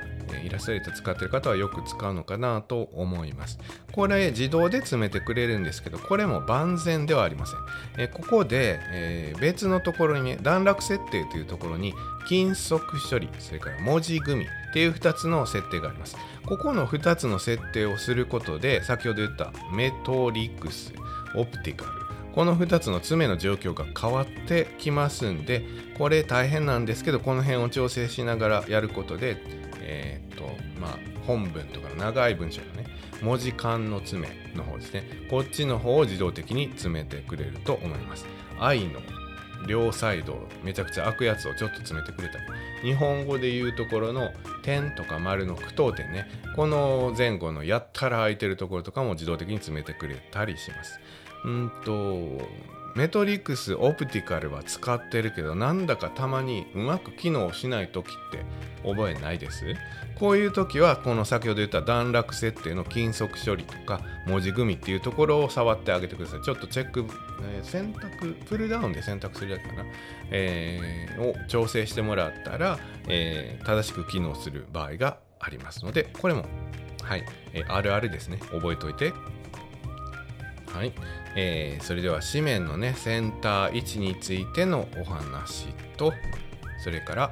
[0.43, 3.59] イラストレーター使ってる方はよく使うのかなと思います。
[3.93, 7.59] これ自動で詰めてくれるんですけど、これも万全ではありません。
[7.97, 11.93] えここで、えー、別のところにね、段落設定というところに
[12.27, 16.17] 金属処理、それから文字組みっていう2つの設定があります。
[16.45, 20.93] ここの2つの設定をすることで、先ほど言ったメトリクス、
[21.35, 21.91] オプティカル、
[22.37, 25.65] この2つの詰めの状況が変わってきますんで、
[25.97, 29.37] これ大変なんですけど、この辺を調整しながらやることで、
[29.81, 30.43] えー、っと、
[30.79, 32.85] まあ、本文とかの長い文章のね、
[33.23, 35.09] 文字間の詰めの方ですね。
[35.31, 38.27] こっちの方を自動的に詰めてくれると思います。
[38.59, 38.99] 愛の
[39.67, 42.43] 両サイドをめちゃくちゃ開くやつをちょっと詰めてくれたり、
[42.83, 50.99] 日本語で言うところの点とか丸の句読点ね、この前後のやったら空いてるところとかも自動的に詰めてくれたりします。
[51.45, 52.47] うんと、
[52.95, 58.43] メトリックスオプティカルは使ってるけどなんだかたまにうまく機能しない時って
[58.83, 59.75] 覚えないです？
[60.15, 66.41] こういう時はこの先ほど言った段落設定の金属処理とか文字組みっていうところを触ってあげてください。
[66.41, 67.05] ちょっとチェック、
[67.43, 69.85] えー、選択プルダウンで選択するだけかな、
[70.31, 76.45] えー、を調整してもらったら、えー、正しく機能する場合がありますのでこれも
[77.03, 77.23] はい、
[77.53, 78.37] え、あるあるですね。
[78.51, 79.13] 覚えておいて。
[80.77, 80.93] はい、
[81.35, 86.13] えー、それでは紙面のねセンター位置についてのお話と
[86.83, 87.31] それから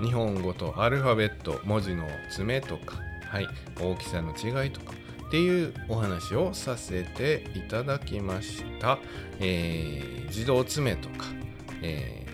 [0.00, 3.48] 日本語とアルファベット文字の詰めとか、はい、
[3.80, 4.92] 大きさの違いとか
[5.26, 9.00] っていうお話をさせていただきました、
[9.40, 11.26] えー、自動詰めとか、
[11.82, 12.24] え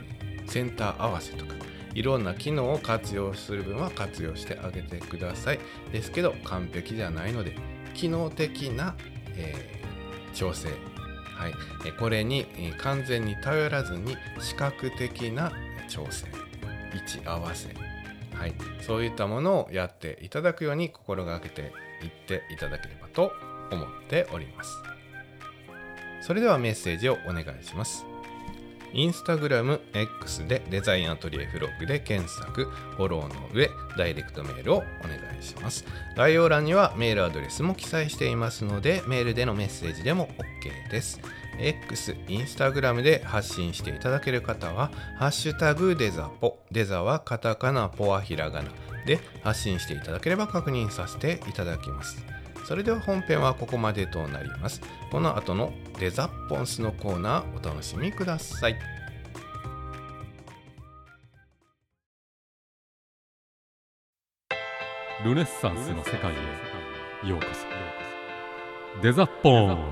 [0.45, 1.55] ー、センター合わせとか
[1.95, 5.61] いろんな機能を活用する分は活用してあげてください。
[5.93, 7.57] ですけど完璧じゃないので
[7.95, 8.97] 機能的な、
[9.35, 9.80] えー
[10.35, 11.55] 調整、はい、
[11.99, 12.47] これに
[12.79, 15.53] 完全に頼らずに視覚的な
[15.89, 16.27] 調整。
[16.93, 17.69] 位置合わせ、
[18.35, 23.33] はい、そういったものをやっていただくように心がけていっていただければと
[23.71, 24.71] 思っております。
[26.21, 28.10] それではメッセージをお願いします。
[28.93, 35.85] インスタグラム X でデザインアトリエフログで検索、フォローの上、ダイレクトメールをお願いします。
[36.17, 41.21] 概要欄にはメールアドレスも記載していますので、メールでのメッセージでも OK です。
[41.59, 48.71] X、インスタグラムで発信していただける方は、ハッシュタグデザポ、デザはカタカナ、ポはひらがな
[49.07, 52.40] で発信していただければ確認させていただきます。
[52.65, 54.81] それでは本編はここまでとなります。
[55.11, 58.77] この後のデザッポンスのコーナーお楽しみください。
[65.25, 69.03] ルネッサンスの世界へようこそ。
[69.03, 69.91] デザッポン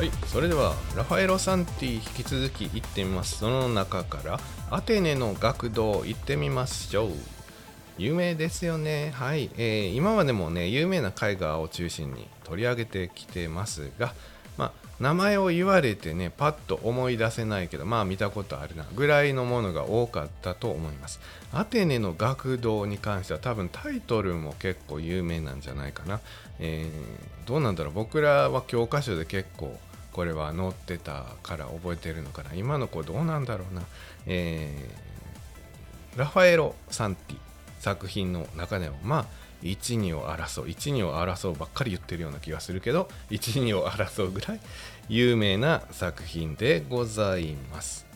[0.00, 3.38] はい、それではラファエロ・サンティ引き続き行ってみます。
[3.38, 4.40] その中から
[4.72, 7.10] アテネの学童行ってみましょう。
[7.98, 9.10] 有名ですよね。
[9.16, 14.14] はい、えー、今までもね、有名な絵画を中心に取り上げてきてますが、
[14.56, 21.18] まあ、名前を言われてね、パッと思い出せないけど、まあ見たことあるなぐらいのものが多かったと思います。
[21.52, 26.20] アテネの学童に関しては多分タイトルも結構有名なんじゃないかな。
[26.60, 29.76] えー、どうなんだろう僕らは教科書で結構
[30.12, 33.82] これは載ってたから覚えてるのかな今の子どうなんだろうな、
[34.32, 37.36] えー、ラファエロ・サンティ
[37.80, 39.26] 作品の中でもまあ
[39.62, 44.60] 12を争う12を争うばっかり言ってるような気がするけど12を争うぐらい
[45.08, 48.06] 有名な作品でございます。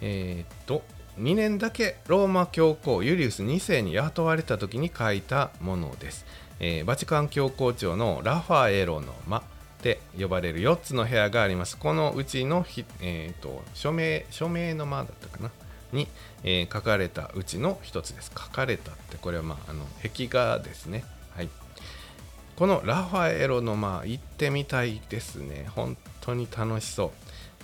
[0.00, 0.82] えー、っと
[1.18, 6.24] 2年だけローマ教皇ユリウス2世に雇われた時に書いたものです、
[6.58, 9.42] えー、バチカン教皇庁のラファエロの間
[9.82, 11.76] って呼ばれる4つの部屋があります。
[11.76, 15.50] このうちのひえーと、署名署名の間だったかな？
[15.92, 16.06] に、
[16.44, 18.30] えー、書かれたうちの1つです。
[18.30, 21.04] 書かれたってこれは、まあ、あの壁画ですね。
[21.34, 21.48] はい、
[22.54, 25.66] このラファエロの間行ってみたいですね。
[25.74, 27.10] 本当に楽しそう。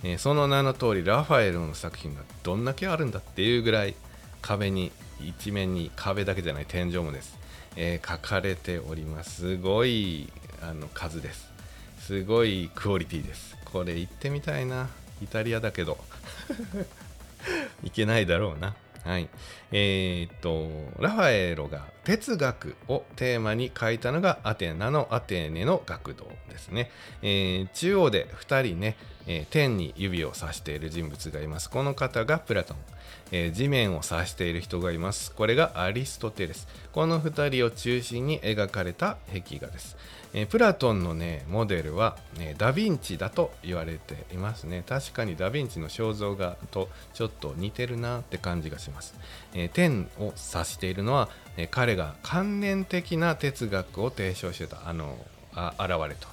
[0.03, 3.95] えー、その名の通りラファエロの作品がどんだけあるんだっていうぐらい
[4.41, 7.37] 壁に一面に壁だけじゃない天井もです、
[7.75, 11.48] えー、書かれておりますすごいあの数です
[12.09, 14.89] すごいクオリティですこれ行ってみたいな
[15.21, 15.95] イタリアだけど
[17.85, 19.29] いけないだろうなはい。
[19.71, 20.69] えー、っと、
[21.01, 26.91] ラファエロが哲学をテーマに書いたのがアテナのアテネの学童ですね。
[27.21, 31.69] えー、中央で2人ね、えー、天に指を指している人物がいます。
[31.69, 32.77] この方がプラトン。
[33.31, 35.31] え、地面を指している人がいます。
[35.31, 36.67] これがアリストテレス。
[36.91, 39.95] この2人を中心に描かれた壁画です。
[40.33, 44.83] えー、プラトンのね、モデルは、ね、ダ・ヴィンチだと言われていますね。
[44.87, 49.15] 確かにダ・ヴィンチの肖像画とちょっと似てるなって感じがします。
[49.53, 55.17] えー、天を指しているのは、え彼が観念的な哲学を提唱してた、あの、
[55.53, 56.27] あ現れと。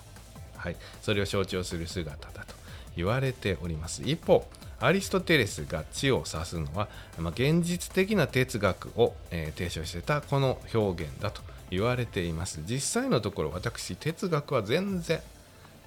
[0.57, 0.77] はい。
[1.01, 2.55] それを象徴する姿だと
[2.97, 4.03] 言われております。
[4.03, 4.47] 一方、
[4.79, 12.61] アリストテレスが地を指すのは、まあ、現実的な哲学を、え、提唱してたこの表現だと言われています。
[12.67, 15.21] 実際のところ私哲学は全然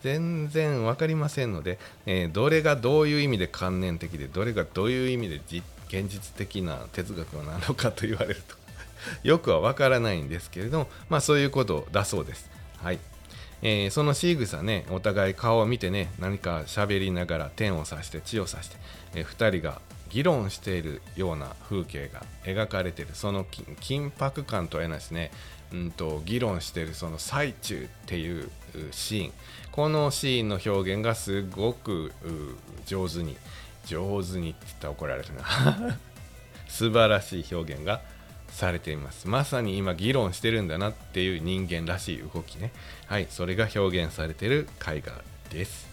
[0.01, 5.41] 全然分かりませんので、えー、どれがどういう意味で観念的でどれがどういう意味で
[5.87, 8.55] 現実的な哲学なのかと言われると
[9.27, 12.49] よくは分からないんですけれどもまあそういうことだそうです。
[12.77, 12.99] はい。
[13.61, 18.77] えー、その仕草ねお互い顔を見てね何か喋りながら天を指して地を指して、
[19.15, 23.11] えー、2人が議論しているような風景が描かれている。
[23.13, 25.31] その緊迫感とはえなですね、
[25.71, 28.49] うんと、議論してるその最中っていう
[28.91, 29.31] シーン。
[29.71, 32.11] このシーンの表現がすごく
[32.85, 33.37] 上手に
[33.85, 35.97] 上手にって言ったら怒られるな。
[36.67, 38.01] 素晴らしい表現が
[38.49, 39.27] されています。
[39.27, 42.71] まさに今議論してるんだなっていう人間らしい動きね。
[43.07, 45.87] はいそれが表現されてる絵画です。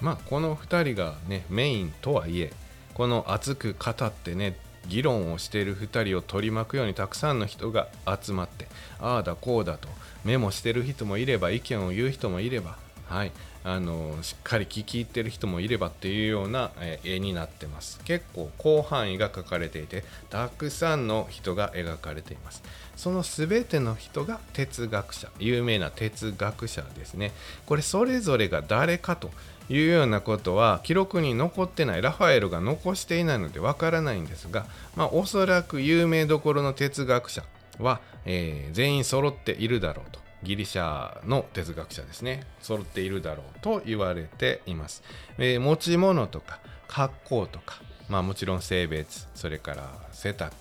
[0.00, 2.52] まあこの2人がねメインとはいえ
[2.94, 4.56] この熱く語ってね
[4.88, 8.66] 議論をしている2人を取り巻くようにたくさんの人が集まって
[9.00, 9.88] ああだこうだと
[10.24, 13.32] メモしてる人もいれば意見を言う人もいればはい
[13.64, 18.00] あのしっかり聞き入ってる人もいればっていうような、え絵になってます。
[18.04, 22.62] 結構広範囲が書かれていてたくさんの人が描かれています。
[22.96, 27.32] その全ての人が哲学者有名な哲学者ですね。
[27.66, 29.30] これそれぞれが誰かと
[29.68, 37.44] いうようなことは記録に残ってないラファエルが残していないのでわからないんですが、まあ、おそらく有名どころの哲学者
[37.78, 40.18] は、えー、全員揃っているだろうと。
[40.44, 42.46] ギリシャの哲学者ですね。
[42.60, 45.02] 揃っているだろうと言われています、
[45.36, 50.52] えー、持ち物とか格好とかまあもちろん性別それから背丈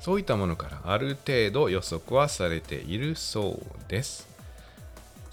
[0.00, 4.33] そういったものからある程度予測はされているそうです。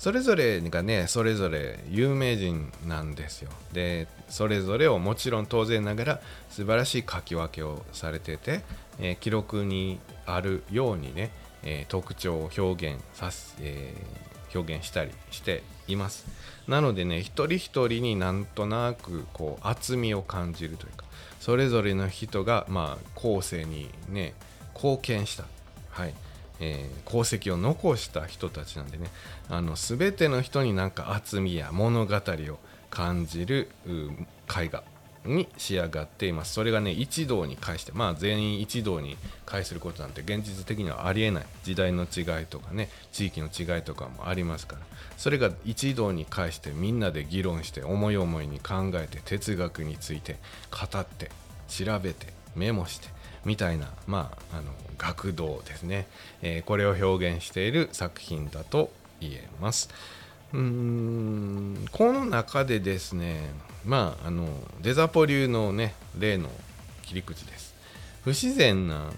[0.01, 3.51] それぞれがねそれぞれ有名人なんですよ。
[3.71, 8.63] でそれぞれをもちろん当然ながら素晴らしい書き分けをされてて、
[8.99, 11.29] えー、記録にあるようにね
[11.63, 16.25] えー、特徴を表現さす、えー、表現したりしています。
[16.67, 21.05] なのでね一人一人になんとなくこう厚みを感じるというか
[21.39, 24.33] それぞれの人がまあ後世にね
[24.75, 25.45] 貢献した。
[25.89, 26.13] はい。
[26.61, 29.09] えー、功績を残した人たちなんでね
[29.49, 34.83] あの全ての人になんか厚みや物語を感じる絵画
[35.25, 36.53] に仕上がっています。
[36.53, 41.45] それがね一堂に返してまあ全員一堂に会することなんて現実的にはありえない。
[41.63, 44.81] 時代の違いとかね地域の違いとかもありますから。
[45.17, 50.37] それが一堂に会してみんなで議論して思い思いに考えて哲学について
[50.71, 51.29] 語って
[51.67, 53.07] 調べてメモして
[53.45, 56.07] みたいなまああの学童ですね、
[56.41, 59.89] えー、これを表現している作品だと言えます。
[60.53, 63.49] うーんこの中でですね
[63.85, 64.47] まああの
[64.81, 66.49] デザポ流のね例の
[67.01, 67.73] 切り口です。
[68.23, 69.09] 不自然な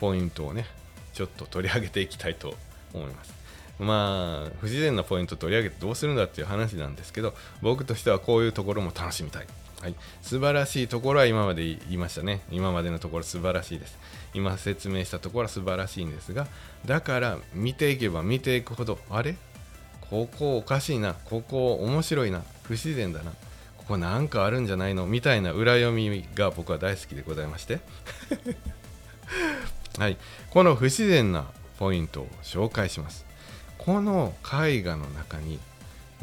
[0.00, 0.66] ポイントをね
[1.14, 2.54] ちょっと取り上げていきたいと
[2.92, 3.34] 思います。
[3.78, 9.46] まあ不自然なポイント取り上げてどうするんだっていう話なんですけど僕としてはこういうところも楽しみたい。
[9.82, 12.42] はい、素晴らしいところは今まで言いましたね。
[12.52, 13.98] 今までのところ素晴らしいです。
[14.32, 16.46] 今説明したところは素晴らしいんですが、
[16.86, 19.34] だから見ていけば見ていくほど、あれ？
[20.08, 23.32] ここおかしいな、ここ面白いな、不自然だな、
[23.76, 25.06] ここなんかあるんじゃないの？
[25.06, 27.80] みたいな裏読みが僕は大好きでございまして。
[29.98, 30.16] はい、
[30.50, 31.50] この不自然な
[31.80, 33.26] ポイントを紹介します。
[33.78, 34.32] この
[34.64, 35.58] 絵画の中に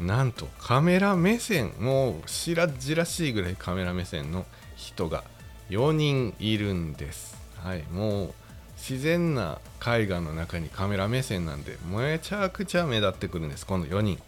[0.00, 4.46] なんとカメラ目線もう白々しいぐらいカメラ目線の
[4.76, 5.24] 人が
[5.68, 7.36] 4人いるんです。
[7.56, 8.34] はい、もう
[8.76, 13.66] 自然な絵画の中にカメラ目線なんでめちゃくちゃ目立ってくるんです。
[13.66, 14.18] この4人。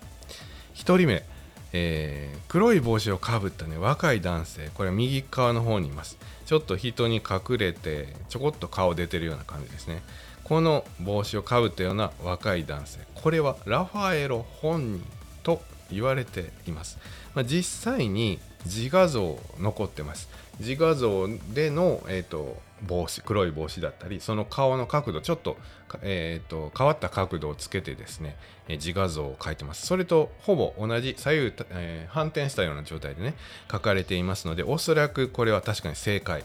[0.75, 1.25] 1人目、
[1.73, 4.71] えー黒い帽子をかぶったね若い男性。
[4.75, 6.19] これは右側の方にいます。
[6.45, 10.03] ちょっと人に隠れてちょこっと顔出てるような感じですね。
[10.45, 12.99] この帽子をかぶったような若い男性。
[13.15, 15.22] これはラファエロ本人。
[15.43, 16.99] と言われています、
[17.35, 20.29] まあ、実際に自画像残ってます。
[20.61, 25.57] 自画像での、えー、と帽子黒い帽子だったりその顔の角度ちょっと,、
[26.03, 28.37] えー、と変わった角度をつけてですね、
[28.69, 29.87] え自画像を描いてます。
[29.87, 33.35] それとほぼ同じ左右、えー反転したような状態でね
[33.69, 36.45] 描かれていますのでおそらくこれは確かに正解。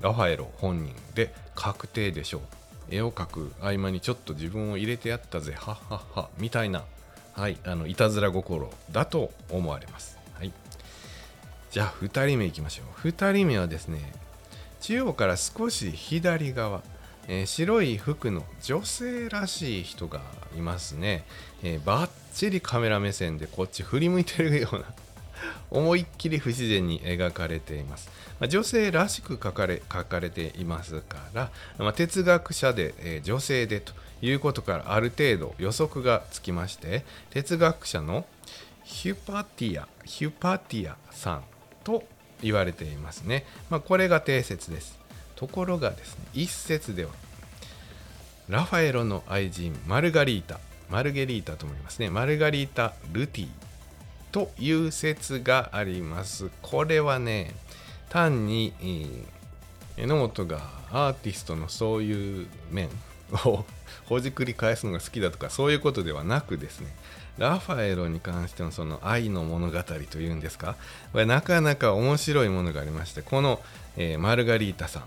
[0.00, 2.40] ラファエロ本人で確定でしょう。
[2.90, 6.84] 絵を描く合間にちょっと自分を入れてやったぜはっはっはみたいな
[7.34, 10.18] はいあのいたずら心だと思われます。
[10.34, 10.52] はい。
[11.72, 13.08] じゃあ2人目いきましょう。
[13.08, 14.12] 2人目はですね
[14.80, 16.82] 中央から少し左側、
[17.26, 20.20] えー白い服の女性らしい人が
[20.56, 21.24] いますね、
[21.64, 24.84] えーバッチリカメラ目線でこっち振り向いてるような
[25.70, 33.92] 思いっきり不自然に描かれています、まあ女性らしく描かれ描かれていますから、まあ哲学者で、えー女性でと。
[34.24, 38.24] いうことからある程度予測がつきまして哲学者の
[38.82, 41.44] ヒュパティアヒュパティアさん
[41.84, 42.04] と
[42.42, 44.98] 言われていますね、まあ、これが定説です。
[45.36, 47.10] ところがですね一説では
[48.48, 50.60] ラファエロの愛人マルガリータ
[50.90, 52.10] マルゲリータとも言いますね。
[52.10, 53.48] マルガリータ・ルティ
[54.32, 56.50] という説があります。
[56.62, 57.54] これはね
[58.08, 59.34] 単に、えー
[59.96, 60.60] 榎本が
[60.90, 62.88] アーティストのそういう面
[63.44, 63.64] を
[64.06, 66.94] ほじくり返すのが好きだとかそういうことではなくですね
[67.38, 70.76] ラファエロに関してのその愛の物語というんですか
[71.12, 73.60] これなかなか面白いものがありましてこの、
[73.96, 75.04] えーマルガリータさん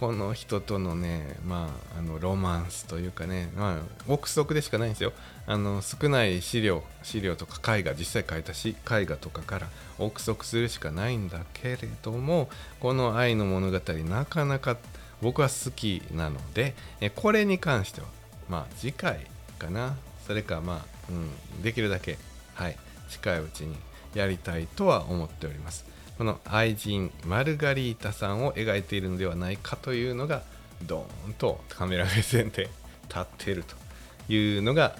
[0.00, 5.12] この人とのね、まあ、あのロマンスというかね、まあ、憶測でしかないんですよ。
[5.46, 9.68] あの少ない資料資料とか絵画実際書いたし絵画とかから
[9.98, 13.78] 憶測するしかないんだけれどもこの愛の物語
[14.08, 14.78] なかなか
[15.22, 18.06] 僕は好きなのでえこれに関しては
[18.48, 19.26] まあ次回
[19.58, 19.96] かな。
[20.26, 21.12] それかまあ、う
[21.58, 22.16] ん、できるだけ
[22.54, 22.76] はい
[23.08, 23.76] 近いうちに
[24.14, 25.84] やりたいとは思っております。
[26.18, 30.42] この愛人マルガリータさんを描いているのではないかというのが
[30.82, 32.68] ドーンとカメラ目線で
[33.08, 34.96] 立っているというのが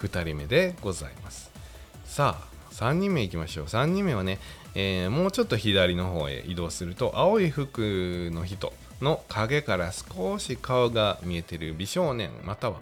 [0.00, 1.50] 2人目でございます。
[2.04, 3.66] さあ3人目いきましょう。
[3.66, 4.38] 3人目はね、
[4.74, 12.80] えーもうちょっと左の方へ移動すると青い服の人の影から少し顔が見えている美少年または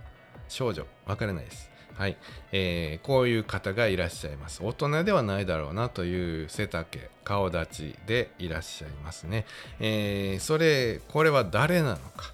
[0.49, 1.71] 少女わからないです。
[1.95, 2.17] はい、
[2.51, 4.61] えーこういう方がいらっしゃいます。
[4.63, 6.87] 大人ではないだろうなという背丈
[7.23, 9.47] 顔立ちでいらっしゃいますね、
[9.81, 12.33] えーそれこれは誰なのか。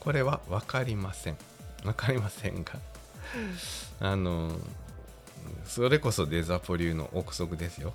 [0.00, 1.36] これは分かりません。
[1.82, 2.72] 分かりませんが。
[4.00, 4.50] あの
[5.64, 7.92] それこそデザポ流の憶測ですよ。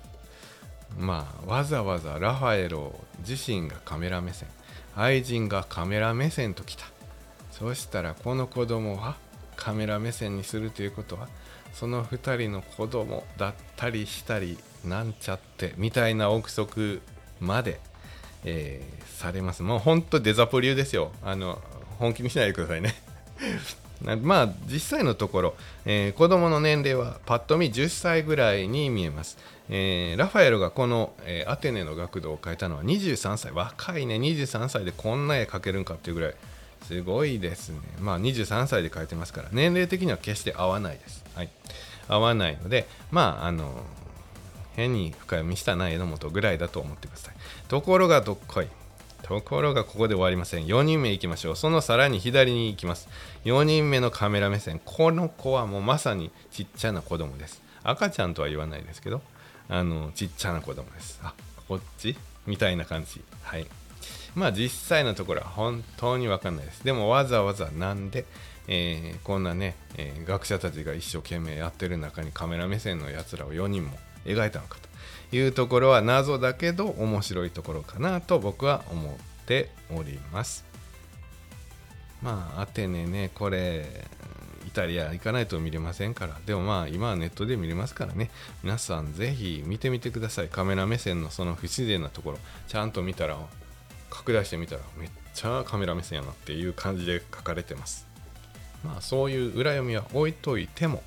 [0.98, 4.48] まあわざわざラファエロ自身がカメラ目線
[4.96, 6.84] 愛人がカメラ目線ときた。
[7.50, 9.16] そしたらこの子供は
[9.56, 11.28] カメラ目線にするということは
[11.72, 17.00] その2人の子供だったりしたりなんちゃってみたいな憶測
[17.40, 17.80] まで、
[18.44, 19.62] えーされます。
[19.62, 21.12] もう本当デザポ流ですよ。
[21.22, 21.60] あの
[22.00, 22.94] 本気にしないでくださいね。
[24.20, 29.38] まあ実際のところ、えー子供の年齢はパッと見10歳ぐらいに見えます、
[29.68, 33.52] えーラファエロがこの、えーアテネの学童を描いたのは23歳。
[33.52, 34.16] 若いね。
[34.16, 36.34] 23歳でこんな絵描けるんかっていうぐらい。
[36.86, 37.78] すごいですね。
[38.00, 41.24] まあ23歳で描いてますから年齢的には決して合わないです。
[41.34, 41.48] はい。
[42.08, 43.84] 合わないのでまああの
[44.74, 47.34] 変に深読みしたな榎本ぐらいだと思ってください。
[47.68, 48.68] ところがどっこい。
[49.22, 50.66] ところがここで終わりません。
[50.66, 51.56] 4人目いきましょう。
[51.56, 53.08] そのさらに左に行きます。
[53.44, 54.80] 4人目のカメラ目線。
[54.84, 57.62] この子はもうまさにちっちゃな子供です。
[57.84, 59.22] 赤ちゃんとは言わないですけど。
[59.72, 61.18] あのちっちゃな子供です。
[61.22, 61.32] あ
[61.66, 62.14] こっち？
[62.46, 63.22] みたいな感じ。
[63.42, 63.66] はい。
[64.34, 66.84] まあ実際のところは本当に分かんないです。
[66.84, 68.26] でもわざわざなんで、
[68.68, 73.96] えーこんなね、えー学者たちが一生懸命やってる中にカメラ目線のやつらを4人も
[74.26, 74.76] 描いたのか
[75.30, 79.14] というところは謎だけど面白いところかなと僕は思っ
[79.46, 80.66] ております。
[82.20, 84.06] まあアテネねこれ
[84.66, 86.38] イタリア行かないと見れませんから。
[86.46, 88.30] でもまあ今はネットで見れますからね。
[88.62, 90.48] 皆さんぜひ見てみてください。
[90.48, 92.38] カメラ目線のその不自然なところ。
[92.68, 93.38] ちゃんと見たら
[94.10, 98.06] 拡大してみたらめっちゃカメラ目線やなっていう感じで書かれてます。
[98.84, 101.02] まあそういう裏読みは置いといても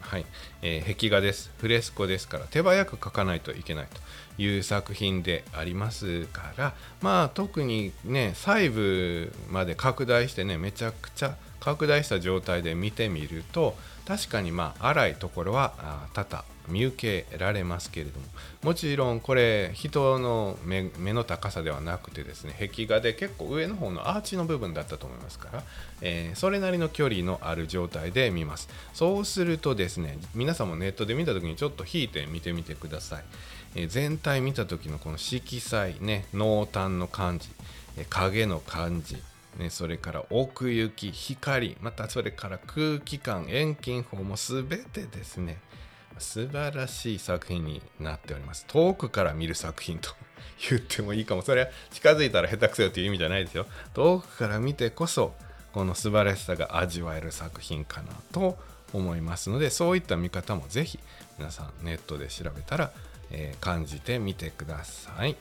[0.00, 0.26] はい、
[0.60, 1.50] えー壁画です。
[1.58, 6.74] フレスコですから手早く描かないといけないという作品でありますから。
[7.00, 18.26] まあ特にね細部まで拡大してねめちゃくちゃ拡大した状態で見てみると確かにまあ荒いところは多々見受けられますけれども
[18.64, 25.62] もちろんこれ人の目の高さではなくてですね壁画で結構上の方のアーチの部分だったと思いますから、
[26.00, 28.68] えー、それなりの距離のある状態で見ます。
[28.92, 33.24] そうするとですね皆さんもネットで見た時にちょっと引いて見てみてください、
[33.76, 37.50] えー、全体見た時のこの色彩ね濃淡の感じ、
[38.08, 39.16] 影の感じ
[39.58, 45.58] ね、それから奥行き光またそれから空気感遠近法も全てですね
[46.18, 48.64] 素晴らしい作品になっております。
[48.68, 50.10] 遠くから見る作品と
[50.68, 51.42] 言ってもいいかも。
[51.42, 53.66] それは近づいたら下手くそよという意味じゃないですよ。
[53.94, 55.34] 遠くから見てこそ、
[55.72, 58.58] この素晴らしさが味わえる作品かなと
[58.92, 60.98] 思いますので、そういった見方もぜひ
[61.38, 62.92] 皆さんネットで調べたら、
[63.30, 65.36] えー、感じてみてください。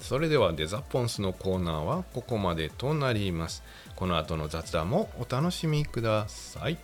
[0.00, 3.62] それではデザポンスのコーナーはここまでとなります。
[3.98, 6.78] この後の雑談もお楽しみください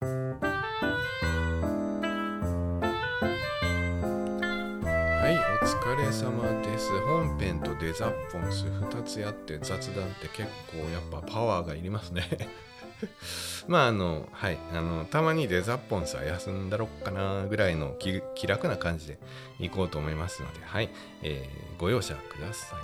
[0.00, 0.08] は
[5.30, 7.76] いお疲れ様です本編と。
[7.76, 12.24] デザポンス2つやって雑談って結構やっぱパワーがいりますね
[13.68, 19.18] まああのはいあのたまにデザッポンスは休んだろっかなぐらいの気楽な感じで
[19.58, 20.90] いこうと思いますのではい、
[21.22, 22.80] えー、ご容赦ください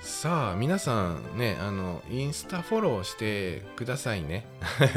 [0.00, 4.46] さあ皆さんねあのインスタフォローしてくださいね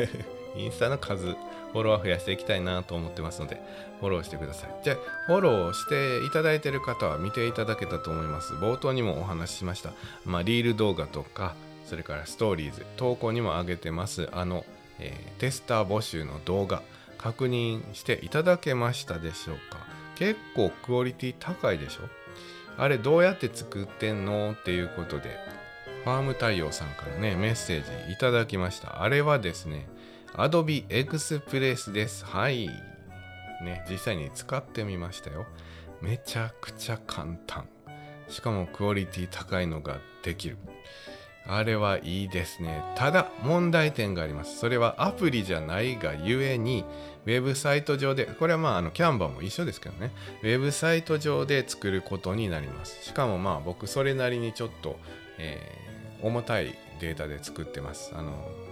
[0.55, 1.35] インスタの数
[1.71, 3.61] フォロワー増やしていきたいなと思ってますので、
[3.99, 4.75] フォローしてください。
[4.83, 8.53] じゃあ、フォローしていただいている方は見ていただけたと思います。
[8.55, 9.93] 冒頭にもお話ししました。
[10.25, 11.55] まあ、リール動画とか、
[11.91, 14.63] それからストーリーズ、投稿にも上げてます、あの、
[14.97, 16.83] えー、テスター募集の動画、
[17.17, 19.85] 確認していただけましたでしょうか？
[20.15, 22.03] 結構クオリティ高いでしょ？
[22.77, 24.55] あれどうやって作ってんの？
[24.57, 25.35] っていうことで、
[26.05, 29.03] ファーム太陽さんからね、メッセージいただきました。
[29.03, 29.89] あれはですね、
[30.35, 32.23] Adobe Express です。
[32.23, 32.67] はい。
[33.65, 35.45] ね、実際に使ってみましたよ。
[36.01, 37.67] めちゃくちゃ簡単。
[38.29, 40.57] しかもクオリティ高いのができる。
[41.47, 42.83] あれはいいですね。
[42.95, 44.57] ただ問題点があります。
[44.59, 46.85] それはアプリじゃないがゆえに、
[47.25, 50.11] ウェブサイト上で、これはまああのキャンバーも一緒ですけどね、
[50.43, 53.03] ウェブサイト上で作ることになります。
[53.03, 54.97] しかもまあ僕それなりにちょっと、
[55.37, 58.11] えー、重たいデータで作ってます。
[58.15, 58.31] あの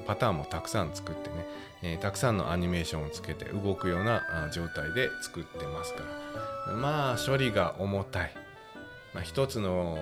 [0.10, 1.46] パターンもたくさん作ってね、
[1.84, 6.00] えー、たくさんのアニメーションをつけて動くような状態で作ってますか
[6.68, 8.34] らまあ処理が重たい、
[9.14, 10.00] まあ、一つの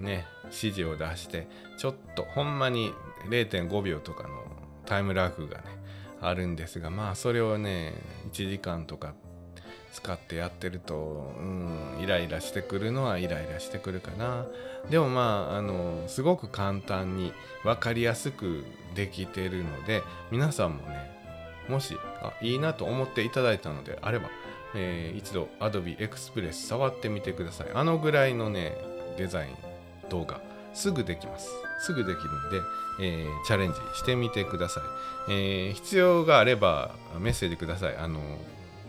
[0.00, 1.46] ね指示を出して
[1.78, 2.92] ちょっとほんまに
[3.28, 4.44] 0.5秒とかの
[4.86, 5.64] タイムラグがね
[6.20, 7.94] あるんですがまあそれをね
[8.32, 9.14] 1時間とか
[9.92, 14.46] 使ってやってると、うん、イライラしてくるのはイライラしてくるかな。
[14.90, 17.32] でもまああのすごく簡単に
[17.64, 21.10] 分かりやすくできてるので皆さんもね
[21.68, 24.30] もしあいいなと思っていただいたのであれば、
[24.74, 27.68] えー、一度 Adobe Express 触ってみてください。
[27.74, 28.76] あのぐらいのね
[29.16, 29.67] デザイン
[30.08, 30.40] 動画
[30.74, 31.50] すぐできます。
[31.80, 32.60] すぐできるんで、
[33.00, 34.80] えー、チャレンジしてみてくださ
[35.28, 36.90] い、えー、必要があれば
[37.20, 37.96] メッセージください。
[37.96, 38.20] あの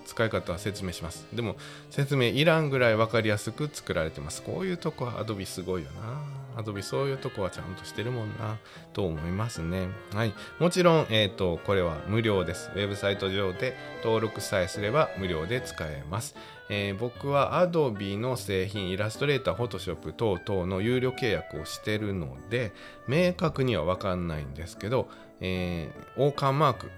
[0.08, 1.28] 使い方は説明します。
[1.32, 1.56] でも
[1.92, 4.42] 説明いらんぐらい分かりやすく作られてます。
[4.42, 6.39] こういうとこは Adobe すごいよな。
[6.62, 8.58] Adobe そういうとこはちゃんとしてるもんな
[8.94, 16.36] と思いますねはいもちろんえっ、ー、とこれは無料ですウェブサイト上で登録さえすれば無料で使えます
[16.72, 22.74] えー、僕は Adobe の製品、イラストレーター、Photoshop 等々の有料契約をしてるので、
[23.08, 25.10] 明確には分かんないんですけど、
[25.42, 26.92] えー、王冠マーク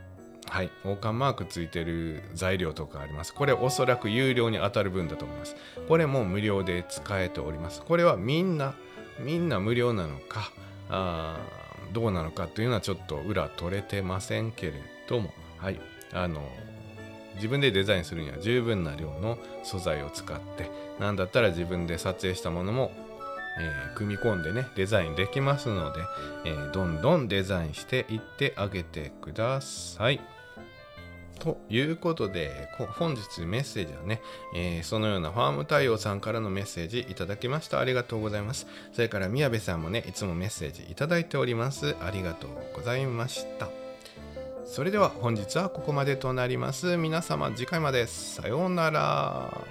[0.52, 3.34] はい、王冠マークついてる材料とかあります。
[3.34, 5.56] これおそらく有料に当たる分だと思います。
[5.88, 7.82] これも無料で使えております。
[7.82, 8.74] これはみんな、
[9.20, 10.52] みんな無料なのか、
[10.90, 11.40] あ
[11.94, 14.74] どうなのかというのはちょっと裏取れてませんけれ
[15.08, 15.80] ども、はい、
[16.14, 16.42] あの、
[17.36, 22.92] 自分でデザインするには十分な量の素材を使って、なんだったら自分で撮影したものも
[23.60, 26.00] えー、組み込んでねデザインできますので、
[26.46, 30.22] えー、どんどんデザインしていってあげてください。
[31.42, 32.70] ということで、
[33.00, 34.22] 本日メッセージはね、
[34.56, 37.80] えー、そのようなファーム太陽さんからのメッセージいただきました。
[37.80, 38.68] ありがとうございます。
[38.94, 41.96] それから宮部さんもね、いつもメッセージいただいております。
[42.00, 43.70] ありがとうございました。
[44.66, 46.96] それでは本日はここまでとなります。
[46.96, 49.66] 皆様次回までさようなら。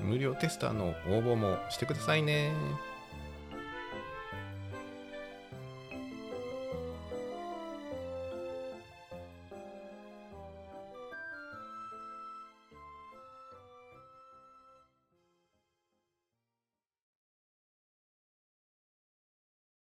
[0.00, 2.52] 無料テスターの応募もしてくださいね。